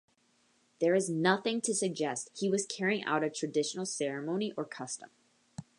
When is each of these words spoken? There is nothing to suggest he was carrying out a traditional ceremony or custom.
There 0.79 0.95
is 0.95 1.11
nothing 1.11 1.61
to 1.61 1.75
suggest 1.75 2.31
he 2.35 2.49
was 2.49 2.65
carrying 2.65 3.03
out 3.03 3.23
a 3.23 3.29
traditional 3.29 3.85
ceremony 3.85 4.51
or 4.57 4.65
custom. 4.65 5.11